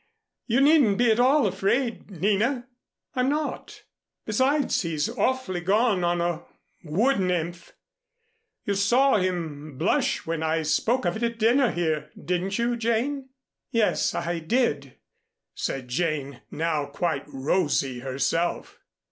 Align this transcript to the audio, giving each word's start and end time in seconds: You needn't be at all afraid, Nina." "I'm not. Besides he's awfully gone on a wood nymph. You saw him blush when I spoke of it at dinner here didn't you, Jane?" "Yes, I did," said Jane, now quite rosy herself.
You 0.47 0.61
needn't 0.61 0.97
be 0.97 1.11
at 1.11 1.19
all 1.19 1.45
afraid, 1.45 2.09
Nina." 2.09 2.67
"I'm 3.15 3.29
not. 3.29 3.83
Besides 4.25 4.81
he's 4.81 5.07
awfully 5.15 5.61
gone 5.61 6.03
on 6.03 6.19
a 6.21 6.41
wood 6.83 7.19
nymph. 7.19 7.73
You 8.65 8.73
saw 8.73 9.17
him 9.17 9.77
blush 9.77 10.25
when 10.25 10.41
I 10.41 10.63
spoke 10.63 11.05
of 11.05 11.17
it 11.17 11.21
at 11.21 11.37
dinner 11.37 11.69
here 11.69 12.09
didn't 12.19 12.57
you, 12.57 12.75
Jane?" 12.77 13.29
"Yes, 13.69 14.15
I 14.15 14.39
did," 14.39 14.97
said 15.53 15.87
Jane, 15.87 16.41
now 16.49 16.87
quite 16.87 17.25
rosy 17.27 17.99
herself. 17.99 18.79